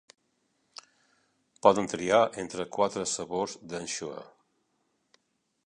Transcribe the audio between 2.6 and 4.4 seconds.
quatre sabors d'Ensure.